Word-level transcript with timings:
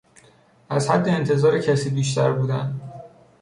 از 0.69 0.89
حد 0.89 1.09
انتظار 1.09 1.59
کسی 1.59 1.89
بیشتر 1.89 2.31
بودن 2.31 2.81